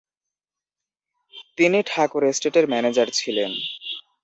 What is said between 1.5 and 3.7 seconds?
তিনি ঠাকুর এস্টেটের ম্যানেজার ছিলেন।